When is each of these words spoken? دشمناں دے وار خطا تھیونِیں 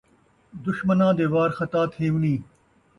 دشمناں 0.65 1.11
دے 1.17 1.25
وار 1.33 1.49
خطا 1.57 1.81
تھیونِیں 1.93 2.39